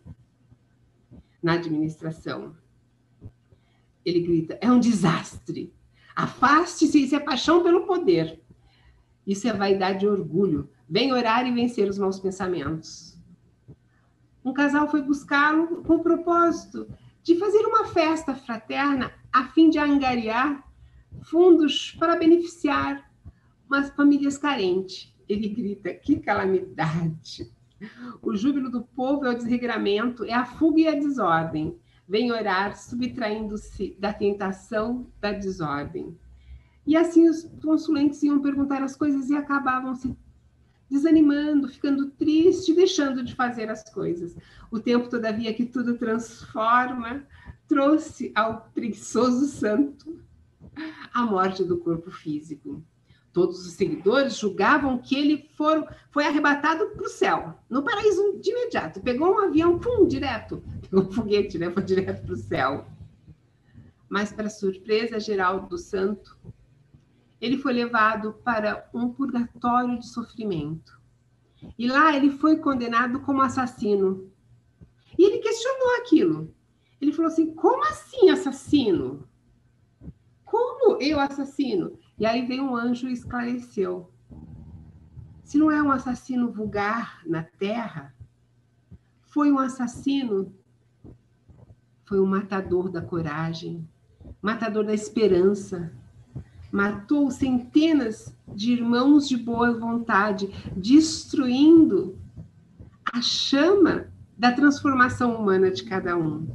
na 1.41 1.53
administração. 1.53 2.55
Ele 4.03 4.19
grita: 4.19 4.57
é 4.61 4.69
um 4.71 4.79
desastre. 4.79 5.73
Afaste-se, 6.15 7.03
isso 7.03 7.15
é 7.15 7.19
paixão 7.19 7.63
pelo 7.63 7.85
poder. 7.85 8.41
Isso 9.25 9.47
é 9.47 9.53
vaidade 9.53 10.05
e 10.05 10.07
orgulho. 10.07 10.69
Vem 10.87 11.11
orar 11.11 11.47
e 11.47 11.51
vencer 11.51 11.89
os 11.89 11.97
maus 11.97 12.19
pensamentos. 12.19 13.17
Um 14.43 14.53
casal 14.53 14.89
foi 14.89 15.01
buscá-lo 15.01 15.83
com 15.83 15.95
o 15.95 16.03
propósito 16.03 16.87
de 17.23 17.35
fazer 17.35 17.65
uma 17.65 17.85
festa 17.85 18.35
fraterna 18.35 19.11
a 19.33 19.45
fim 19.45 19.69
de 19.69 19.79
angariar 19.79 20.63
fundos 21.23 21.91
para 21.99 22.15
beneficiar 22.15 23.11
umas 23.67 23.89
famílias 23.89 24.37
carentes. 24.37 25.11
Ele 25.27 25.49
grita: 25.49 25.93
que 25.93 26.19
calamidade! 26.19 27.51
O 28.21 28.35
júbilo 28.35 28.69
do 28.69 28.83
povo 28.83 29.25
é 29.25 29.31
o 29.31 29.37
desregramento, 29.37 30.23
é 30.23 30.33
a 30.33 30.45
fuga 30.45 30.81
e 30.81 30.87
a 30.87 30.95
desordem. 30.95 31.77
Vem 32.07 32.31
orar, 32.31 32.77
subtraindo-se 32.77 33.97
da 33.99 34.13
tentação 34.13 35.07
da 35.19 35.31
desordem. 35.31 36.15
E 36.85 36.95
assim 36.95 37.27
os 37.27 37.49
consulentes 37.61 38.21
iam 38.23 38.41
perguntar 38.41 38.83
as 38.83 38.95
coisas 38.95 39.29
e 39.29 39.35
acabavam 39.35 39.95
se 39.95 40.15
desanimando, 40.89 41.67
ficando 41.67 42.11
triste, 42.11 42.73
deixando 42.73 43.23
de 43.23 43.33
fazer 43.33 43.69
as 43.69 43.83
coisas. 43.91 44.35
O 44.69 44.79
tempo, 44.79 45.09
todavia, 45.09 45.53
que 45.53 45.65
tudo 45.65 45.97
transforma, 45.97 47.25
trouxe 47.67 48.31
ao 48.35 48.69
preguiçoso 48.73 49.47
santo 49.47 50.23
a 51.13 51.23
morte 51.23 51.63
do 51.63 51.77
corpo 51.77 52.11
físico. 52.11 52.83
Todos 53.33 53.65
os 53.65 53.73
seguidores 53.73 54.37
julgavam 54.37 54.97
que 54.99 55.15
ele 55.15 55.49
foi 55.55 56.23
arrebatado 56.23 56.87
para 56.91 57.05
o 57.05 57.09
céu, 57.09 57.59
no 57.69 57.83
paraíso 57.83 58.39
de 58.39 58.51
imediato. 58.51 59.01
Pegou 59.01 59.33
um 59.33 59.39
avião, 59.39 59.77
pum, 59.79 60.07
direto. 60.07 60.63
Pegou 60.83 61.03
um 61.05 61.11
foguete, 61.11 61.57
né? 61.57 61.69
Foi 61.69 61.83
direto 61.83 62.23
para 62.23 62.33
o 62.33 62.37
céu. 62.37 62.85
Mas, 64.07 64.31
para 64.31 64.49
surpresa 64.49 65.19
geral 65.19 65.61
do 65.61 65.77
santo, 65.77 66.37
ele 67.45 67.59
foi 67.59 67.73
levado 67.73 68.33
para 68.43 68.89
um 68.91 69.09
purgatório 69.09 69.99
de 69.99 70.07
sofrimento. 70.07 70.99
E 71.77 71.87
lá 71.87 72.15
ele 72.15 72.31
foi 72.31 72.57
condenado 72.57 73.19
como 73.19 73.43
assassino. 73.43 74.31
E 75.17 75.23
ele 75.23 75.37
questionou 75.37 75.97
aquilo. 75.97 76.55
Ele 76.99 77.13
falou 77.13 77.31
assim: 77.31 77.53
como 77.53 77.83
assim 77.83 78.31
assassino? 78.31 79.27
Como 80.43 80.99
eu 80.99 81.19
assassino? 81.19 81.99
E 82.17 82.25
aí 82.25 82.43
veio 82.47 82.63
um 82.63 82.75
anjo 82.75 83.07
e 83.07 83.13
esclareceu. 83.13 84.11
Se 85.43 85.59
não 85.59 85.69
é 85.69 85.81
um 85.83 85.91
assassino 85.91 86.51
vulgar 86.51 87.21
na 87.27 87.43
terra, 87.43 88.15
foi 89.21 89.51
um 89.51 89.59
assassino, 89.59 90.51
foi 92.05 92.19
um 92.19 92.25
matador 92.25 92.89
da 92.89 93.03
coragem, 93.03 93.87
matador 94.41 94.83
da 94.83 94.93
esperança, 94.93 95.93
matou 96.75 97.31
centenas 97.31 98.35
de 98.53 98.73
irmãos 98.73 99.29
de 99.29 99.37
boa 99.37 99.73
vontade, 99.79 100.53
destruindo 100.75 102.19
a 103.13 103.21
chama 103.21 104.11
da 104.37 104.51
transformação 104.51 105.37
humana 105.37 105.71
de 105.71 105.85
cada 105.85 106.17
um. 106.17 106.45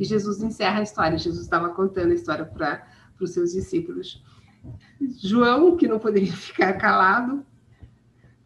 E 0.00 0.04
Jesus 0.04 0.42
encerra 0.42 0.80
a 0.80 0.82
história. 0.82 1.16
Jesus 1.16 1.44
estava 1.44 1.68
contando 1.68 2.10
a 2.10 2.14
história 2.14 2.44
para 2.44 2.84
os 3.20 3.30
seus 3.30 3.52
discípulos. 3.52 4.20
João, 5.22 5.76
que 5.76 5.86
não 5.86 6.00
poderia 6.00 6.32
ficar 6.34 6.72
calado, 6.72 7.46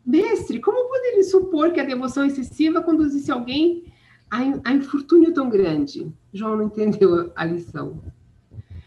mestre, 0.04 0.60
como 0.60 0.90
poderia 0.90 1.24
supor 1.24 1.72
que 1.72 1.80
a 1.80 1.84
devoção 1.84 2.26
excessiva 2.26 2.82
conduzisse 2.82 3.32
alguém 3.32 3.90
a, 4.30 4.40
a 4.64 4.72
infortúnio 4.74 5.32
tão 5.32 5.48
grande? 5.48 6.12
João 6.30 6.58
não 6.58 6.66
entendeu 6.66 7.32
a 7.34 7.42
lição. 7.42 8.02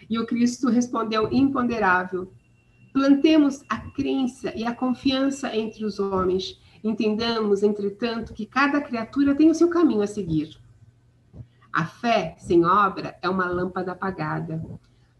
E 0.09 0.19
o 0.19 0.25
Cristo 0.25 0.69
respondeu 0.69 1.31
imponderável: 1.31 2.31
Plantemos 2.93 3.63
a 3.67 3.77
crença 3.91 4.53
e 4.55 4.65
a 4.65 4.73
confiança 4.73 5.55
entre 5.55 5.83
os 5.85 5.99
homens. 5.99 6.59
Entendamos, 6.83 7.63
entretanto, 7.63 8.33
que 8.33 8.45
cada 8.45 8.79
criatura 8.79 9.35
tem 9.35 9.49
o 9.49 9.55
seu 9.55 9.69
caminho 9.69 10.01
a 10.01 10.07
seguir. 10.07 10.57
A 11.73 11.85
fé 11.85 12.35
sem 12.37 12.63
obra 12.63 13.17
é 13.21 13.29
uma 13.29 13.47
lâmpada 13.47 13.91
apagada. 13.91 14.63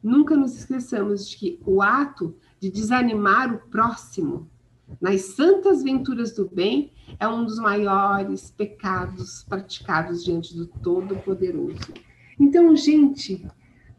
Nunca 0.01 0.37
nos 0.37 0.55
esqueçamos 0.55 1.27
de 1.27 1.37
que 1.37 1.59
o 1.65 1.81
ato 1.81 2.35
de 2.59 2.69
desanimar 2.69 3.53
o 3.53 3.57
próximo 3.69 4.49
nas 5.01 5.21
santas 5.21 5.83
venturas 5.83 6.31
do 6.33 6.47
bem 6.47 6.91
é 7.19 7.27
um 7.27 7.43
dos 7.43 7.57
maiores 7.59 8.51
pecados 8.51 9.43
praticados 9.43 10.23
diante 10.23 10.55
do 10.55 10.67
Todo-Poderoso. 10.67 11.93
Então, 12.39 12.75
gente, 12.75 13.45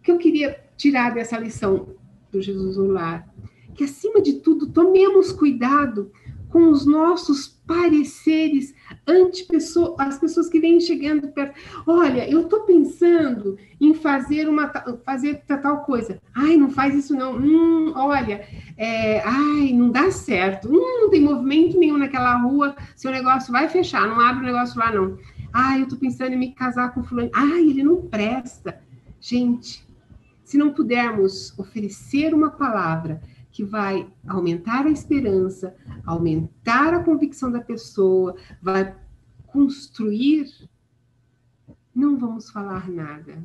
que 0.06 0.12
eu 0.12 0.18
queria 0.18 0.56
tirar 0.76 1.12
dessa 1.12 1.36
lição 1.36 1.88
do 2.30 2.40
Jesus 2.40 2.76
no 2.76 2.86
lar? 2.86 3.28
Que, 3.74 3.82
acima 3.82 4.22
de 4.22 4.34
tudo, 4.34 4.68
tomemos 4.68 5.32
cuidado 5.32 6.12
com 6.48 6.70
os 6.70 6.86
nossos 6.86 7.48
pareceres 7.66 8.72
ante 9.04 9.44
pessoa, 9.44 9.96
as 9.98 10.16
pessoas 10.16 10.48
que 10.48 10.60
vêm 10.60 10.78
chegando 10.78 11.26
perto. 11.28 11.58
Olha, 11.84 12.30
eu 12.30 12.42
estou 12.42 12.60
pensando 12.60 13.58
em 13.80 13.92
fazer 13.92 14.48
uma 14.48 14.72
fazer 15.04 15.42
tal 15.44 15.82
coisa. 15.82 16.22
Ai, 16.32 16.56
não 16.56 16.70
faz 16.70 16.94
isso 16.94 17.14
não. 17.14 17.36
Hum, 17.36 17.92
olha, 17.96 18.46
é, 18.76 19.20
ai, 19.24 19.72
não 19.72 19.90
dá 19.90 20.10
certo. 20.12 20.68
Hum, 20.68 21.00
não 21.02 21.10
tem 21.10 21.20
movimento 21.20 21.76
nenhum 21.76 21.98
naquela 21.98 22.36
rua. 22.36 22.76
Seu 22.94 23.10
negócio 23.10 23.52
vai 23.52 23.68
fechar. 23.68 24.06
Não 24.06 24.20
abre 24.20 24.44
o 24.44 24.46
negócio 24.46 24.78
lá 24.78 24.92
não. 24.92 25.18
Ai, 25.52 25.80
eu 25.80 25.84
estou 25.84 25.98
pensando 25.98 26.32
em 26.32 26.38
me 26.38 26.52
casar 26.52 26.94
com 26.94 27.02
fulano. 27.02 27.30
Ai, 27.34 27.68
ele 27.68 27.82
não 27.82 28.02
presta. 28.02 28.80
Gente, 29.20 29.85
se 30.46 30.56
não 30.56 30.72
pudermos 30.72 31.58
oferecer 31.58 32.32
uma 32.32 32.52
palavra 32.52 33.20
que 33.50 33.64
vai 33.64 34.08
aumentar 34.28 34.86
a 34.86 34.90
esperança, 34.90 35.74
aumentar 36.06 36.94
a 36.94 37.02
convicção 37.02 37.50
da 37.50 37.60
pessoa, 37.60 38.36
vai 38.62 38.96
construir, 39.48 40.46
não 41.92 42.16
vamos 42.16 42.48
falar 42.48 42.88
nada. 42.88 43.44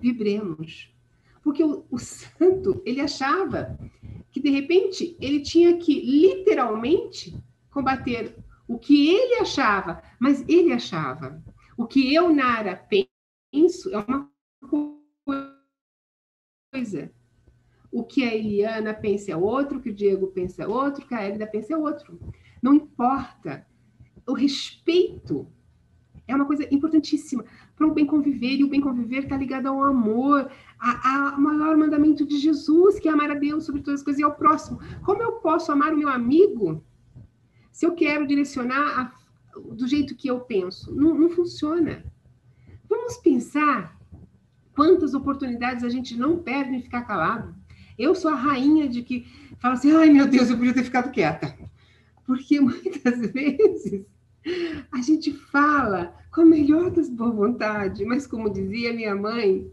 Vibremos. 0.00 0.94
Porque 1.42 1.64
o, 1.64 1.84
o 1.90 1.98
santo, 1.98 2.80
ele 2.86 3.00
achava 3.00 3.76
que 4.30 4.40
de 4.40 4.50
repente 4.50 5.16
ele 5.20 5.40
tinha 5.40 5.76
que 5.76 6.00
literalmente 6.00 7.36
combater 7.68 8.36
o 8.68 8.78
que 8.78 9.10
ele 9.10 9.40
achava, 9.40 10.00
mas 10.20 10.44
ele 10.48 10.72
achava. 10.72 11.42
O 11.76 11.84
que 11.84 12.14
eu, 12.14 12.32
Nara, 12.32 12.76
penso 13.52 13.92
é 13.92 13.98
uma 13.98 14.30
coisa. 14.70 14.97
O 17.90 18.04
que 18.04 18.22
a 18.22 18.34
Eliana 18.34 18.92
pensa 18.92 19.32
é 19.32 19.36
outro, 19.36 19.78
o 19.78 19.80
que 19.80 19.90
o 19.90 19.94
Diego 19.94 20.26
pensa 20.28 20.62
é 20.62 20.66
outro, 20.66 21.04
o 21.04 21.08
que 21.08 21.14
a 21.14 21.26
Elida 21.26 21.46
pensa 21.46 21.72
é 21.72 21.76
outro. 21.76 22.18
Não 22.62 22.74
importa. 22.74 23.66
O 24.26 24.34
respeito 24.34 25.46
é 26.26 26.36
uma 26.36 26.44
coisa 26.44 26.68
importantíssima 26.70 27.44
para 27.74 27.86
o 27.86 27.94
bem 27.94 28.04
conviver, 28.04 28.56
e 28.56 28.64
o 28.64 28.68
bem 28.68 28.80
conviver 28.80 29.22
está 29.22 29.36
ligado 29.36 29.66
ao 29.66 29.82
amor, 29.82 30.50
ao 30.78 31.40
maior 31.40 31.76
mandamento 31.76 32.26
de 32.26 32.36
Jesus, 32.38 33.00
que 33.00 33.08
é 33.08 33.12
amar 33.12 33.30
a 33.30 33.34
Deus 33.34 33.64
sobre 33.64 33.80
todas 33.80 34.00
as 34.00 34.04
coisas 34.04 34.20
e 34.20 34.24
ao 34.24 34.34
próximo. 34.34 34.78
Como 35.04 35.22
eu 35.22 35.32
posso 35.32 35.72
amar 35.72 35.94
o 35.94 35.96
meu 35.96 36.10
amigo 36.10 36.84
se 37.72 37.86
eu 37.86 37.94
quero 37.94 38.26
direcionar 38.26 39.00
a, 39.00 39.60
do 39.72 39.86
jeito 39.86 40.14
que 40.14 40.28
eu 40.28 40.40
penso? 40.40 40.94
Não, 40.94 41.14
não 41.14 41.30
funciona. 41.30 42.04
Vamos 42.88 43.16
pensar 43.16 43.97
quantas 44.78 45.12
oportunidades 45.12 45.82
a 45.82 45.88
gente 45.88 46.16
não 46.16 46.38
perde 46.38 46.76
em 46.76 46.80
ficar 46.80 47.02
calado. 47.02 47.52
Eu 47.98 48.14
sou 48.14 48.30
a 48.30 48.36
rainha 48.36 48.88
de 48.88 49.02
que 49.02 49.26
fala 49.58 49.74
assim: 49.74 49.90
ai 49.90 50.08
meu 50.08 50.28
Deus, 50.28 50.48
eu 50.48 50.56
podia 50.56 50.72
ter 50.72 50.84
ficado 50.84 51.10
quieta. 51.10 51.52
Porque 52.24 52.60
muitas 52.62 53.18
vezes 53.32 54.06
a 54.92 55.02
gente 55.02 55.32
fala 55.32 56.14
com 56.30 56.42
a 56.42 56.46
melhor 56.46 56.92
das 56.92 57.10
boas 57.10 57.34
vontades, 57.34 58.06
mas 58.06 58.24
como 58.24 58.48
dizia 58.48 58.92
minha 58.92 59.16
mãe, 59.16 59.68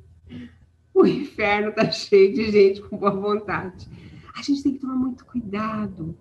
o 0.91 1.05
inferno 1.05 1.69
está 1.69 1.91
cheio 1.91 2.33
de 2.33 2.49
gente 2.51 2.81
com 2.81 2.97
boa 2.97 3.11
vontade. 3.11 3.87
A 4.35 4.41
gente 4.41 4.63
tem 4.63 4.73
que 4.73 4.79
tomar 4.79 4.95
muito 4.95 5.23
cuidado. 5.23 6.17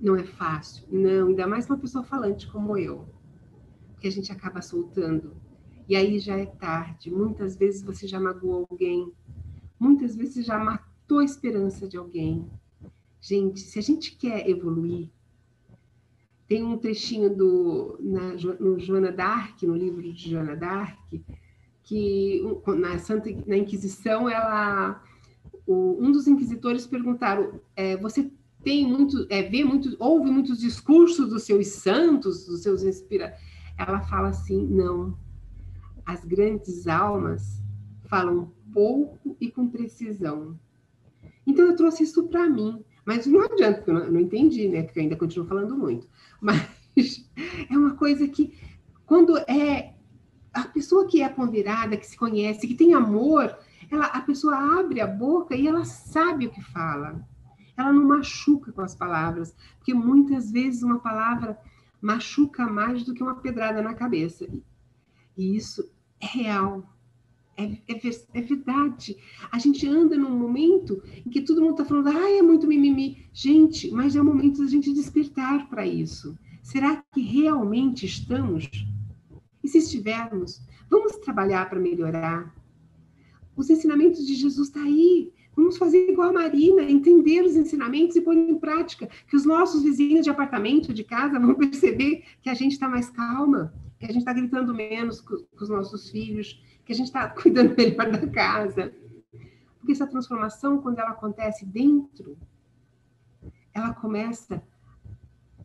Não 0.00 0.14
é 0.14 0.22
fácil, 0.22 0.86
não, 0.88 1.28
ainda 1.28 1.48
mais 1.48 1.66
uma 1.66 1.78
pessoa 1.78 2.04
falante 2.04 2.46
como 2.46 2.78
eu, 2.78 3.08
que 3.98 4.06
a 4.06 4.12
gente 4.12 4.30
acaba 4.30 4.62
soltando. 4.62 5.34
E 5.88 5.96
aí 5.96 6.18
já 6.18 6.36
é 6.36 6.46
tarde. 6.46 7.10
Muitas 7.10 7.56
vezes 7.56 7.82
você 7.82 8.06
já 8.06 8.18
magoou 8.18 8.66
alguém, 8.70 9.12
muitas 9.78 10.16
vezes 10.16 10.34
você 10.34 10.42
já 10.42 10.58
matou 10.58 11.18
a 11.18 11.24
esperança 11.24 11.86
de 11.86 11.96
alguém. 11.96 12.46
Gente, 13.20 13.60
se 13.60 13.78
a 13.78 13.82
gente 13.82 14.16
quer 14.16 14.48
evoluir, 14.48 15.10
tem 16.46 16.62
um 16.62 16.76
trechinho 16.76 17.34
do, 17.34 17.98
na, 18.00 18.34
no 18.60 18.78
Joana 18.78 19.10
d'Arc, 19.10 19.66
no 19.66 19.74
livro 19.74 20.02
de 20.02 20.30
Joana 20.30 20.54
d'Arc, 20.54 20.98
que 21.82 22.42
na 22.78 22.98
Santa 22.98 23.30
na 23.46 23.56
Inquisição, 23.56 24.28
ela, 24.28 25.02
o, 25.66 25.98
um 26.00 26.12
dos 26.12 26.26
inquisitores 26.26 26.86
perguntaram: 26.86 27.60
é, 27.74 27.96
você 27.96 28.30
tem 28.62 28.86
muito, 28.86 29.26
é, 29.30 29.42
vê 29.42 29.64
muito, 29.64 29.94
ouve 29.98 30.30
muitos 30.30 30.58
discursos 30.58 31.28
dos 31.28 31.42
seus 31.44 31.66
santos, 31.68 32.46
dos 32.46 32.62
seus 32.62 32.82
inspira. 32.82 33.34
Ela 33.78 34.00
fala 34.00 34.28
assim: 34.28 34.66
não, 34.66 35.16
as 36.06 36.24
grandes 36.24 36.86
almas 36.86 37.62
falam 38.06 38.52
pouco 38.72 39.36
e 39.40 39.50
com 39.50 39.68
precisão. 39.68 40.58
Então 41.46 41.66
eu 41.66 41.76
trouxe 41.76 42.02
isso 42.02 42.28
para 42.28 42.48
mim, 42.48 42.84
mas 43.04 43.26
não 43.26 43.42
adianta, 43.42 43.78
porque 43.78 43.90
eu 43.90 44.10
não, 44.10 44.20
entendi, 44.20 44.68
né? 44.68 44.82
Porque 44.82 44.98
eu 44.98 45.02
ainda 45.02 45.16
continuo 45.16 45.46
falando 45.46 45.76
muito. 45.76 46.08
Mas 46.40 46.60
é 47.70 47.76
uma 47.76 47.94
coisa 47.94 48.26
que, 48.28 48.58
quando 49.06 49.36
é 49.38 49.94
a 50.52 50.64
pessoa 50.68 51.06
que 51.06 51.22
é 51.22 51.28
ponderada, 51.28 51.96
que 51.96 52.06
se 52.06 52.16
conhece, 52.16 52.66
que 52.66 52.74
tem 52.74 52.94
amor, 52.94 53.56
ela, 53.90 54.06
a 54.06 54.20
pessoa 54.20 54.78
abre 54.78 55.00
a 55.00 55.06
boca 55.06 55.54
e 55.54 55.66
ela 55.66 55.84
sabe 55.84 56.46
o 56.46 56.50
que 56.50 56.62
fala. 56.62 57.26
Ela 57.76 57.92
não 57.92 58.04
machuca 58.04 58.72
com 58.72 58.80
as 58.80 58.94
palavras, 58.94 59.54
porque 59.78 59.92
muitas 59.92 60.50
vezes 60.50 60.82
uma 60.82 61.00
palavra 61.00 61.58
machuca 62.00 62.66
mais 62.66 63.02
do 63.02 63.12
que 63.12 63.22
uma 63.22 63.34
pedrada 63.34 63.82
na 63.82 63.94
cabeça. 63.94 64.46
E 65.36 65.56
isso 65.56 65.90
real. 66.24 66.94
É, 67.56 67.64
é, 67.64 68.00
é, 68.34 68.42
verdade. 68.42 69.16
A 69.50 69.58
gente 69.58 69.86
anda 69.86 70.16
num 70.16 70.36
momento 70.36 71.00
em 71.24 71.30
que 71.30 71.42
todo 71.42 71.60
mundo 71.60 71.72
está 71.72 71.84
falando, 71.84 72.08
ah, 72.08 72.30
é 72.30 72.42
muito 72.42 72.66
mimimi. 72.66 73.26
Gente, 73.32 73.90
mas 73.92 74.16
é 74.16 74.20
o 74.20 74.24
momento 74.24 74.62
da 74.62 74.68
gente 74.68 74.92
despertar 74.92 75.68
para 75.68 75.86
isso. 75.86 76.36
Será 76.62 77.02
que 77.12 77.20
realmente 77.20 78.06
estamos? 78.06 78.68
E 79.62 79.68
se 79.68 79.78
estivermos, 79.78 80.60
vamos 80.90 81.16
trabalhar 81.18 81.68
para 81.68 81.78
melhorar. 81.78 82.54
Os 83.56 83.70
ensinamentos 83.70 84.26
de 84.26 84.34
Jesus 84.34 84.68
estão 84.68 84.82
tá 84.82 84.88
aí. 84.88 85.32
Vamos 85.54 85.76
fazer 85.76 86.10
igual 86.10 86.30
a 86.30 86.32
Marina, 86.32 86.82
entender 86.82 87.42
os 87.42 87.54
ensinamentos 87.54 88.16
e 88.16 88.20
pôr 88.20 88.36
em 88.36 88.58
prática. 88.58 89.08
Que 89.28 89.36
os 89.36 89.44
nossos 89.44 89.82
vizinhos 89.84 90.24
de 90.24 90.30
apartamento, 90.30 90.92
de 90.92 91.04
casa, 91.04 91.38
vão 91.38 91.54
perceber 91.56 92.24
que 92.42 92.50
a 92.50 92.54
gente 92.54 92.72
está 92.72 92.88
mais 92.88 93.08
calma, 93.10 93.72
que 93.98 94.06
a 94.06 94.08
gente 94.08 94.18
está 94.18 94.32
gritando 94.32 94.74
menos 94.74 95.20
com, 95.20 95.36
com 95.36 95.64
os 95.64 95.68
nossos 95.68 96.10
filhos, 96.10 96.62
que 96.84 96.92
a 96.92 96.96
gente 96.96 97.06
está 97.06 97.28
cuidando 97.34 97.76
melhor 97.76 98.10
da 98.10 98.26
casa. 98.28 98.94
Porque 99.78 99.92
essa 99.92 100.06
transformação, 100.06 100.80
quando 100.80 100.98
ela 100.98 101.10
acontece 101.10 101.66
dentro, 101.66 102.38
ela 103.72 103.92
começa 103.92 104.62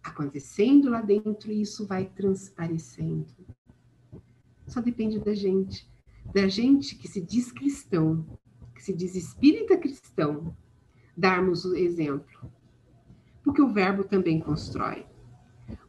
acontecendo 0.04 0.90
lá 0.90 1.02
dentro 1.02 1.52
e 1.52 1.62
isso 1.62 1.86
vai 1.86 2.06
transparecendo. 2.06 3.28
Só 4.68 4.82
depende 4.82 5.20
da 5.20 5.34
gente. 5.34 5.90
Da 6.34 6.48
gente 6.48 6.96
que 6.96 7.08
se 7.08 7.22
diz 7.22 7.52
cristão, 7.52 8.26
que 8.76 8.84
se 8.84 8.94
diz 8.94 9.16
espírita 9.16 9.78
cristão, 9.78 10.56
darmos 11.18 11.66
o 11.66 11.76
exemplo. 11.76 12.52
Porque 13.44 13.62
o 13.62 13.74
verbo 13.74 14.04
também 14.04 14.40
constrói. 14.40 15.06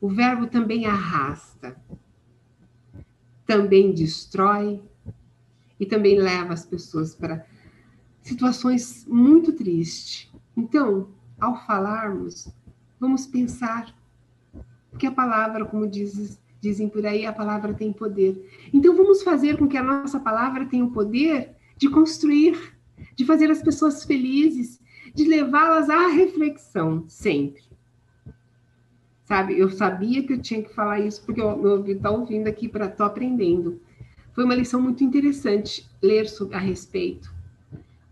O 0.01 0.09
verbo 0.09 0.47
também 0.47 0.87
arrasta. 0.87 1.81
Também 3.51 3.93
destrói, 3.93 4.81
e 5.81 5.85
também 5.85 6.17
leva 6.17 6.53
as 6.53 6.65
pessoas 6.65 7.17
para 7.17 7.45
situações 8.23 9.05
muito 9.09 9.53
tristes. 9.53 10.31
Então, 10.57 11.09
ao 11.41 11.67
falarmos, 11.67 12.49
vamos 13.01 13.27
pensar, 13.27 13.93
porque 14.89 15.05
a 15.05 15.11
palavra, 15.11 15.65
como 15.65 15.91
dizem 16.61 16.89
por 16.89 17.05
aí, 17.05 17.27
a 17.27 17.33
palavra 17.33 17.75
tem 17.75 17.93
poder. 17.93 18.49
Então, 18.73 18.95
vamos 18.95 19.25
fazer 19.25 19.57
com 19.57 19.67
que 19.67 19.77
a 19.77 19.83
nossa 19.83 20.21
palavra 20.21 20.65
tenha 20.67 20.85
o 20.85 20.93
poder 20.93 21.57
de 21.77 21.89
construir, 21.89 22.57
de 23.17 23.25
fazer 23.25 23.51
as 23.51 23.61
pessoas 23.61 24.05
felizes, 24.05 24.79
de 25.13 25.25
levá-las 25.25 25.91
à 25.91 26.07
reflexão 26.07 27.05
sempre. 27.09 27.63
Sabe, 29.31 29.57
eu 29.57 29.71
sabia 29.71 30.25
que 30.25 30.33
eu 30.33 30.43
tinha 30.43 30.61
que 30.61 30.75
falar 30.75 30.99
isso, 30.99 31.23
porque 31.25 31.41
eu, 31.41 31.57
meu 31.57 31.71
ouvido 31.77 31.99
está 31.99 32.11
ouvindo 32.11 32.49
aqui 32.49 32.69
para 32.69 32.87
estou 32.87 33.07
aprendendo. 33.07 33.81
Foi 34.35 34.43
uma 34.43 34.57
lição 34.57 34.83
muito 34.83 35.05
interessante 35.05 35.89
ler 36.03 36.29
sobre, 36.29 36.57
a 36.57 36.59
respeito, 36.59 37.33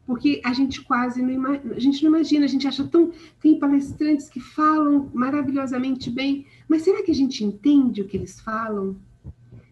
porque 0.07 0.41
a 0.45 0.53
gente 0.53 0.81
quase 0.81 1.21
não, 1.21 1.51
a 1.75 1.81
gente 1.81 2.05
não 2.05 2.11
imagina, 2.11 2.45
a 2.45 2.49
gente 2.49 2.69
acha 2.69 2.87
tão. 2.87 3.11
Tem 3.41 3.59
palestrantes 3.59 4.29
que 4.29 4.39
falam 4.39 5.11
maravilhosamente 5.13 6.09
bem, 6.09 6.47
mas 6.69 6.83
será 6.83 7.03
que 7.03 7.11
a 7.11 7.15
gente 7.17 7.43
entende 7.43 8.01
o 8.01 8.07
que 8.07 8.17
eles 8.17 8.39
falam? 8.39 8.95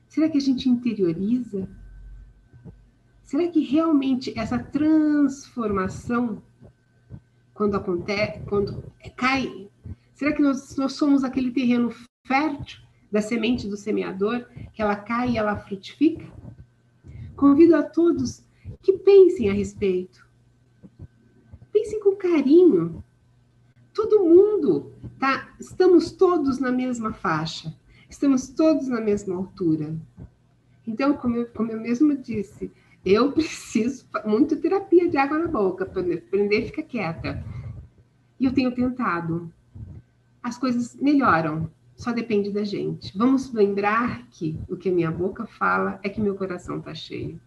Será 0.09 0.29
que 0.29 0.39
a 0.39 0.41
gente 0.41 0.69
interioriza? 0.69 1.69
Será 3.23 3.47
que 3.47 3.61
realmente 3.61 4.37
essa 4.37 4.59
transformação, 4.59 6.43
quando 7.55 7.77
acontece, 7.77 8.41
quando 8.47 8.83
cai, 9.15 9.69
será 10.17 10.33
que 10.33 10.43
nós, 10.43 10.77
nós 10.77 10.95
somos 10.95 11.23
aquele 11.23 11.53
terreno 11.53 11.95
fértil 12.27 12.81
da 13.13 13.23
semente 13.23 13.69
do 13.69 13.77
semeador, 13.77 14.47
que 14.73 14.83
ela 14.83 14.97
cai 14.97 15.31
e 15.31 15.39
ela 15.39 15.57
frutifica? 15.57 16.27
Convido 17.37 17.77
a 17.77 17.83
todos 17.83 18.43
que 18.83 18.95
pensem 18.95 19.49
a 19.49 19.53
respeito. 19.53 20.27
Pensem 21.73 22.01
com 22.01 22.17
carinho. 22.17 23.05
Todo 23.93 24.25
mundo, 24.25 24.93
tá? 25.19 25.55
Estamos 25.61 26.11
todos 26.11 26.59
na 26.59 26.73
mesma 26.73 27.13
faixa. 27.13 27.75
Estamos 28.09 28.49
todos 28.49 28.89
na 28.89 29.01
mesma 29.01 29.37
altura. 29.37 29.95
Então, 30.87 31.15
como 31.15 31.37
eu, 31.37 31.47
como 31.47 31.73
eu 31.73 31.81
mesmo 31.81 32.17
disse, 32.17 32.71
eu 33.05 33.33
preciso 33.33 34.07
muito 34.25 34.57
terapia 34.57 35.09
de 35.09 35.17
água 35.17 35.39
na 35.39 35.49
boca 35.49 35.85
para 35.85 36.01
aprender 36.01 36.63
a 36.63 36.67
ficar 36.67 36.83
quieta. 36.83 37.45
E 38.41 38.47
eu 38.47 38.53
tenho 38.53 38.75
tentado. 38.75 39.53
As 40.47 40.57
coisas 40.57 40.95
melhoram, 40.95 41.69
só 41.97 42.13
depende 42.13 42.53
da 42.53 42.63
gente. 42.63 43.19
Vamos 43.19 43.53
lembrar 43.53 44.29
que 44.31 44.57
o 44.69 44.77
que 44.77 44.93
minha 44.93 45.11
boca 45.11 45.45
fala 45.45 45.99
é 46.05 46.09
que 46.09 46.21
meu 46.21 46.37
coração 46.37 46.79
está 46.79 46.95
cheio. 46.95 47.41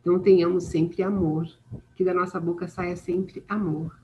Então 0.00 0.18
tenhamos 0.18 0.64
sempre 0.64 1.02
amor, 1.02 1.46
que 1.94 2.02
da 2.02 2.14
nossa 2.14 2.40
boca 2.40 2.66
saia 2.66 2.96
sempre 2.96 3.44
amor. 3.46 3.94